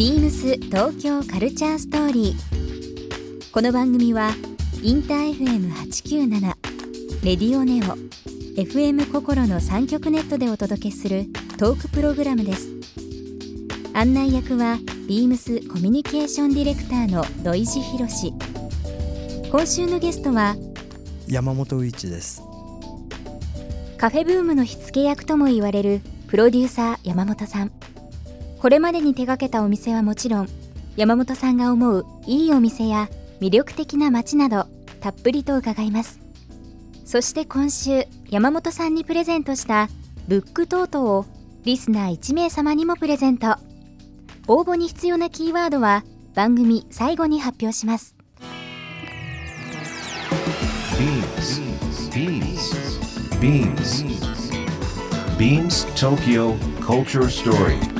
[0.00, 3.52] ビームス東京カルチャーストーリー。
[3.52, 4.30] この番組は
[4.82, 6.40] インター FM897
[7.22, 7.98] レディオネオ
[8.58, 11.26] FM 心の三極ネットでお届けする
[11.58, 12.70] トークプログラムです。
[13.92, 18.32] 案内役はビームスコミュニケーションディレクターの土井博志。
[19.50, 20.56] 今週のゲストは
[21.28, 22.42] 山本宇一です
[23.98, 27.79] カフェブームの火付け役とも言われるプロデューサー山本さん
[28.60, 30.48] これまでに手掛けたお店はもちろん
[30.94, 33.08] 山本さんが思ういいお店や
[33.40, 34.66] 魅力的な街など
[35.00, 36.20] たっぷりと伺います
[37.06, 39.88] そして今週山本さんにプレゼントした
[40.28, 41.24] ブックトートを
[41.64, 43.56] リスナー1名様にもプレゼント
[44.46, 46.04] 応募に必要なキーワードは
[46.34, 48.14] 番組最後に発表します
[52.10, 52.68] Beams.
[53.40, 54.04] Beams.
[55.38, 57.99] Beams Tokyo Culture Story.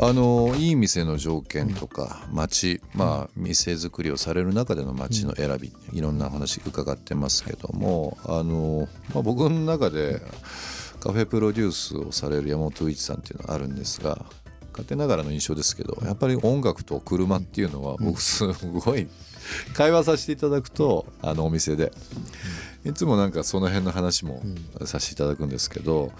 [0.00, 10.20] あのいい店の条件とか街、まあ店作りをされる中での街の選び、いろんなお話伺ってますけどもあの、まあ、僕の中で
[11.00, 14.24] カフェプロデュースをされる山本一さんっていうのはあるんですが
[14.70, 19.08] 勝手ながらの印象ですけどやっぱり音楽と車っていうのは僕すごい
[19.74, 21.92] 会話させていただくとあのお店で。
[22.84, 24.40] いつもなんかその辺の話も
[24.84, 26.12] させていただくんですけど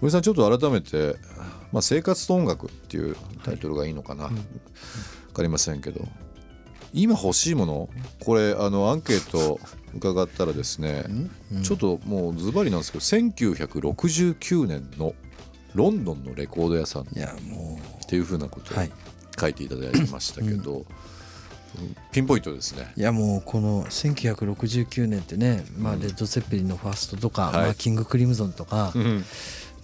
[0.00, 1.16] 森さんちょっと改めて
[1.72, 4.36] 「まあ、生活と音楽」っていうタイトルがいいのかな、分
[5.34, 6.06] かりませんけど。
[6.92, 7.88] 今欲しいもの？
[8.18, 9.60] これあのアンケート
[9.94, 11.04] 伺ったらですね、
[11.62, 15.14] ちょっともうズバリなんですけど1969年の
[15.74, 17.78] ロンドンのレコード屋さんっいやも
[18.08, 18.90] ていうふうなことをはい
[19.40, 20.84] 書いていただいてましたけど、
[22.10, 22.92] ピンポイントですね。
[22.96, 27.54] ういやもうこの1969年ってね、まあ、レッド・ゼッペリンのファーストとか、はい。
[27.54, 29.24] まあ、キング・クリムゾンとか、うん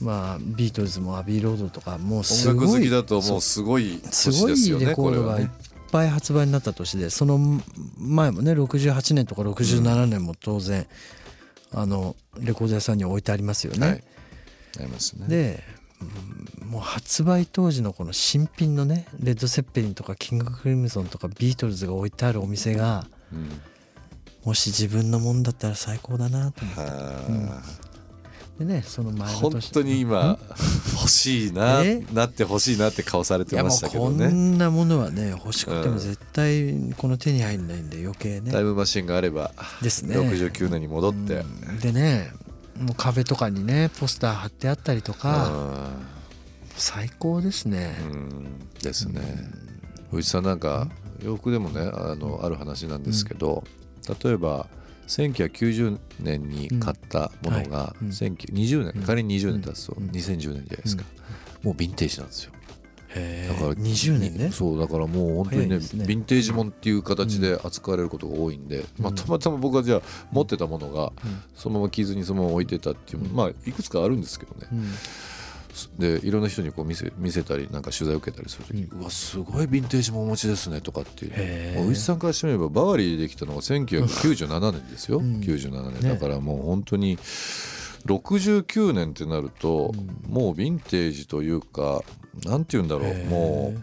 [0.01, 5.49] まあ、ビートルズもアビー・ロードとかもうす音楽好ごいきだともうすごい年すごいですよねレコードがいっ。
[5.91, 7.39] ぱい発売になった年でその
[7.97, 10.87] 前もね68年とか67年も当然、
[11.73, 13.87] あのレコード屋さんに置いてありますよね。
[13.87, 14.05] はい
[14.79, 15.27] ありますね。
[15.29, 15.63] で
[16.01, 23.49] うんもう発売当時のこの新品のねレッド・セッペリンとかキング・クリムゾンとかビートルズが置いてあるお店がうん
[24.45, 27.63] もし自分のもんだったら最高だなと思っては
[28.59, 29.65] でねその前あの年。
[29.65, 30.39] 本当に今
[30.95, 32.05] 欲しいな え？
[32.13, 34.29] なって欲しいなって顔されてましたけこどね。
[34.29, 38.53] んなものはね欲しくてうんも絶対この手に入んないんで余計ね。
[38.53, 39.53] タイムマシンがあれば
[39.83, 40.17] ですね。
[40.17, 41.79] 69年に戻って、うん。
[41.81, 42.33] でね
[42.81, 45.91] もう壁とかにねポスター貼ってあったりとか
[46.77, 47.95] 最高ですね。
[48.83, 49.21] ですね。
[50.11, 50.89] 藤井さんなんか
[51.23, 53.65] 洋服でもねあのある話なんですけど、
[54.23, 54.67] 例えば
[55.07, 60.09] 1990年に買ったものがうん1920年仮に20年経つとうん。
[60.09, 61.05] 2010年じゃないですか、
[61.63, 62.53] もうヴィンテージなんですよ。
[63.17, 64.51] だから20年ね。
[64.51, 70.03] そうだからもう本当にねヴィンテージもんっていう形で扱われることが多いんで、まあ、たまたま僕はじゃあ
[70.33, 71.43] 持ってたものがうん。
[71.55, 74.69] そのまま着ずにそのまま置いてたっていう、まあいくつかあるんですけどね。
[74.73, 74.85] うん
[75.99, 81.33] でいろんな人にこう見せ見せたりなんか取材を受けたりするとき、うわすごいヴィンテージもお持ちですねとかっていう。
[81.35, 81.81] へー。
[81.81, 85.41] もう牛さんからしてみればバワリーできたのが1997年ですよ、うん。
[85.41, 86.03] 97年。
[86.03, 86.09] ね。
[86.11, 89.93] だからもう本当に69年ってなると、
[90.29, 92.03] もうヴィンテージというか
[92.45, 93.25] なんて言うんだろう。
[93.27, 93.83] もう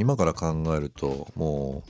[0.00, 1.82] 今から考えるとも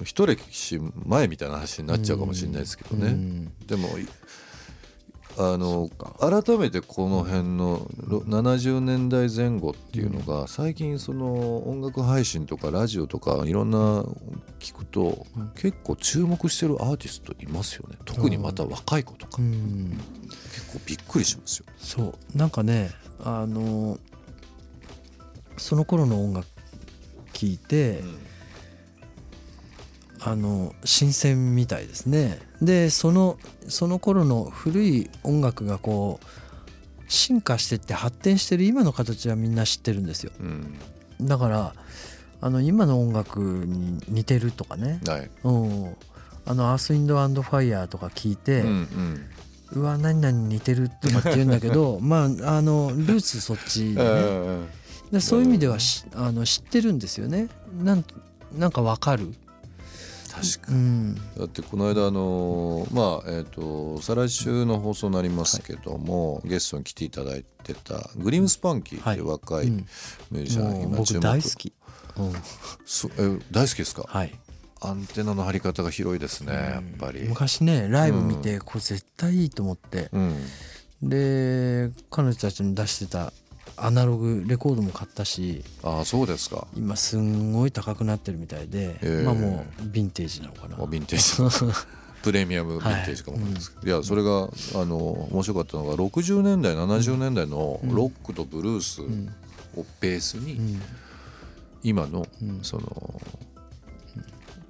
[0.00, 3.52] う一歴史前みたいな話になっちゃうかもしれないですけどね、うん。
[3.66, 4.06] でもい
[5.38, 14.02] あの改めてこの辺のろ70年代前後っていうのが最近その音楽配信とかラジオとかいろんな
[14.58, 17.96] 聞くと結構注目してるアーティストいますよね。
[18.06, 19.36] 特にまた若い子とか。
[19.38, 20.00] うん。
[20.54, 21.66] 結構びっくりしますよ。
[21.76, 22.38] そう。
[22.38, 22.90] なんかね
[23.22, 23.98] あの
[25.58, 26.46] その頃の音楽
[27.32, 28.02] 聴いて、
[30.26, 32.40] あの新鮮みたいですね。
[32.60, 33.38] でその
[33.68, 36.26] その頃の古い音楽がこう
[37.06, 40.32] 進化してって発展してる今の形はみんな知ってるんですよ。
[40.40, 40.78] うん。
[41.20, 41.74] だから
[42.40, 45.30] あの今の音楽に似てるとかね、はい。
[45.44, 45.96] うん、
[46.44, 49.26] あのアース・インド・アンド・ファイヤーとか聞いて、うんうん。
[49.74, 54.58] うわ何々に似てるとかって言うんだけど まああのルーツそっちで,、ね、
[55.12, 57.48] でそういう意味ではしあの知ってるんですよね。
[57.80, 58.04] なん
[58.56, 59.32] なんかわかる
[60.36, 61.14] 確かに、うん。
[61.36, 69.76] だってこの間あのまあえっ、と再来週の放送になりますけども、ゲストに来ていただいてたグリームスパンキーっていう若いうん。
[70.30, 71.20] ミュージシャン、もう僕今注目。
[71.20, 71.72] 大好き、
[72.18, 72.32] うん、
[72.84, 74.04] そえ大好きですか？
[74.06, 74.34] はい。
[74.82, 80.36] アンテナの張り方が広いですねやっぱり、昔ねライブ見てこれ絶対いいと思って、うん。
[81.02, 83.32] で彼女たちの出してた
[83.76, 86.66] アナログレコードも買ったしああそうですか。
[86.76, 89.24] 今すんごい高くなってるみたいで、ええ。
[89.24, 90.76] まあもうヴィンテージなのかな。
[90.76, 91.76] ヴィンテージ。
[92.22, 93.90] プレミアムヴィンテージかもわかんないですけど、い。
[93.90, 94.48] やそれが
[94.80, 99.28] あの面白かったのが60年代70年代のロックとブルースん
[99.76, 100.82] をベースに、うん。
[101.82, 102.60] 今のうん。
[102.62, 103.20] その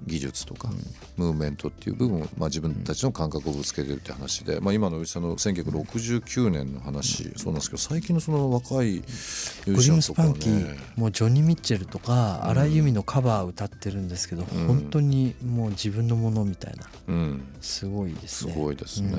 [0.07, 0.69] 技術とか
[1.17, 10.79] ムーブメントっていう部分を、まあ、自分たちの感覚をぶつけてるって話で、まあ、今の内さんの1969年の話そうなんですけど最近のその若いミュージシャンとかはスパンキーね。
[10.95, 14.45] もうジョニー・ミッチェルとか荒井由実のカバー歌ってるんですけど、ん。
[14.45, 16.85] 本当にもう自分のものみたいな。
[17.07, 17.43] うん。
[17.61, 19.11] すごいですすねごいですね、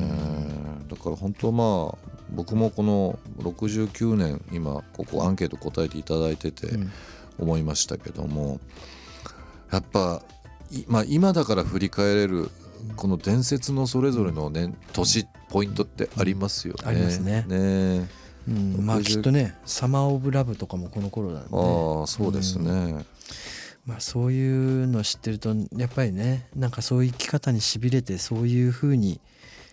[0.88, 1.98] だから本当まあ
[2.30, 6.92] 僕もこの69年今ここアンケート答えていただいててうん。
[7.38, 8.60] 思いましたけども
[9.70, 10.37] やっぱ、い
[10.86, 12.50] まあ、今だから振り返れる
[12.96, 16.80] この伝説のそれぞれのね年ポイントってありますよね。
[16.84, 18.08] ありますねね
[18.48, 23.04] うんまあ60きっとね「サマー・オブ・ラブ」とかもこの頃なんでああそうですね。
[23.86, 29.18] まあ、そういうの知ってるとやっぱりねなんかそういう生き方にしびれてそういうふうに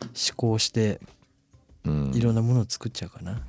[0.02, 1.02] 思考して
[1.84, 3.42] うんいろんなものを作っちゃうかな。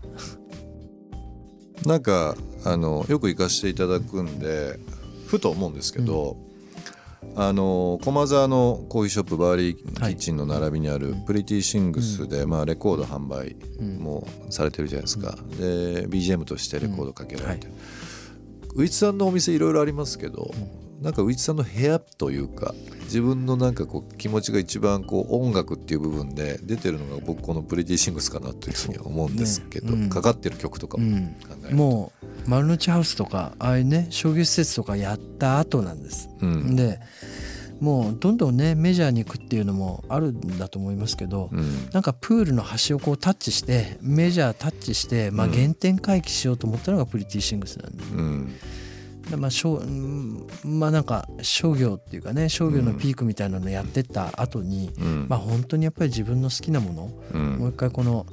[1.84, 4.80] なんかあのよく行かせていただくんで
[5.26, 6.36] ふと思うんですけど、
[7.34, 13.56] あの駒沢のコーヒーショップバーリーキッチンの並びにあるプリティシングスで、まあ、レコード販売
[13.98, 17.68] もされてるじゃないですか、で BGM としてレコードかけられて、
[18.74, 20.50] ウイチさんのお店いろいろありますけど、
[21.02, 22.74] なんかウイチさんの部屋というか
[23.04, 30.10] 自分のなんかこう気持ちが一番こう音楽っていう部分で出てるのが僕この Pretty Things かなというふうには思うんですけど、ねうん。
[30.10, 31.36] かかってる曲とかもうん。
[31.46, 31.74] 考えると。
[31.76, 36.28] もう丸の内ハウスとかああいうね商業施設とかやった後なんです。
[36.40, 36.76] うん。
[36.76, 37.00] で
[37.80, 41.90] もうどんどんねメジャーに行くっていうのもあるんだと思いますけど、うん。
[41.92, 45.52] なんかプールの端をこうタッチしてメジャータッチして、まあ、うん。
[45.52, 48.54] 原点回帰しようと思ったのが Pretty Things なんで,、うん。
[49.30, 49.82] でまあしょ
[50.64, 55.26] まあなんか商業っていうかね商業のピークみたいなのやってった後に、うん。
[55.28, 57.56] まあ本当にやっぱり自分の好きなもの、うん。
[57.58, 58.24] もう一回この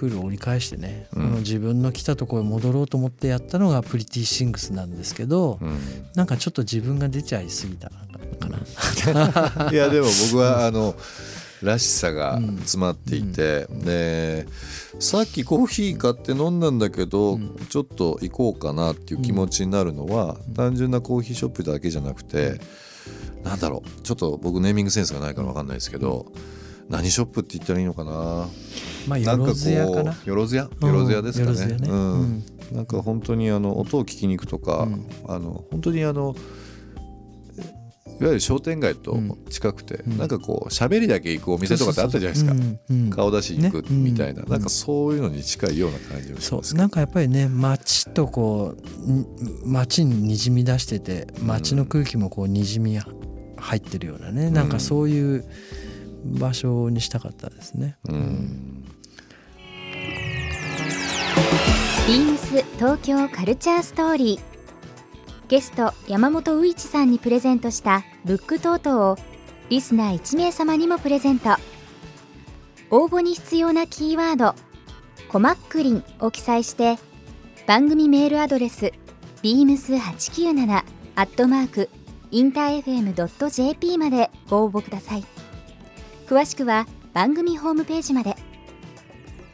[0.00, 1.34] プールを折り返してね、うん。
[1.40, 5.78] 自分の来たところに戻ろうと思ってやったのがプリティシングスなんですけど、うん。
[6.14, 9.68] なんかちょっと自分が出ちゃいすぎたかな。
[9.70, 10.94] いやでも僕はあの
[11.60, 14.46] らしさが詰まっていて、で
[15.00, 17.38] さっきコーヒー買って飲んだんだけど、
[17.68, 22.58] ちょっと行こうかなっていう気持ちになるのは、単純なコーヒーショップだけじゃなくて、
[23.44, 26.32] なんだろうちょっと僕ネーミングセンスがないから分かんないですけど、
[26.90, 28.48] 何ショップって言ったらいいのかな？
[29.08, 30.12] まあよろなんかこずやかな。
[30.12, 30.68] うよろずや？
[30.80, 30.88] うん。
[30.88, 31.76] よろずやですかね。
[31.76, 31.90] ん。
[31.90, 32.44] うん。
[32.72, 35.06] なんか本当にあの音を聞きに行くとか、うん。
[35.28, 36.34] あの本当にあの
[38.20, 39.16] いわゆる商店街と
[39.48, 40.18] 近くて、ん。
[40.18, 42.80] なんかこう喋りだけ行くお店とかってあったじゃないですか、うん。
[42.90, 43.10] うん。
[43.10, 44.48] 顔出しに行くねみたいな、うん。
[44.50, 48.74] なんかそういうのに近いような感じがしますなんかやっぱりね街とこ
[49.06, 49.26] うん
[49.64, 55.44] 街ににじみ出してて街の空気もこうにじみ入ってるようなね、なんかそういう
[56.24, 57.96] 場所にしたかったですね。
[58.06, 64.40] ビームス東京カルチャーストーリー
[65.48, 69.16] ゲスト山本ういちさんにプレゼントしたブックトートを
[69.68, 71.50] リスナー1名様にもプレゼント。
[72.90, 74.54] 応募に必要なキーワード
[75.30, 76.98] 「コマックリン」を記載して
[77.66, 78.92] 番組メールアドレス
[79.44, 80.84] beams897
[81.14, 81.88] アットマーク
[82.32, 85.24] インター FM.jp までご応募ください。
[86.30, 88.36] 詳しくは番組ホームページまで。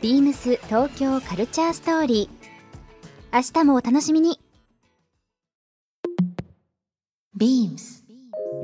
[0.02, 3.34] ビームス東京カルチャーストーリー。
[3.34, 4.38] 明日もお楽しみに。
[7.34, 8.05] BEAMS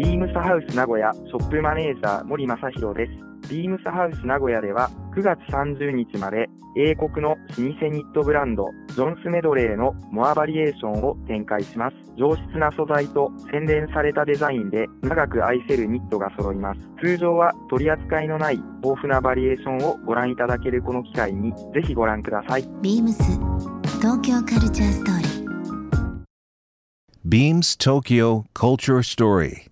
[0.02, 3.48] ビームスハウス名古屋ショップマネージャー森正弘です。
[3.48, 11.96] ビームスハウス名古屋では9月30日まで英国の老舗ニットブランドジョンスメドレーのモアバリエーションを展開します。
[12.18, 16.80] 上質な素材と洗練されたデザインで長く愛せるニットが揃います。
[17.00, 22.64] 通常は取り扱いのない豊富なバリエーションをご覧いただけるこの機会にぜひご覧ください。
[22.82, 23.22] BEAMS
[24.00, 25.42] 東京カルチャーストーリー
[27.24, 29.71] Beams Tokyo Culture Story.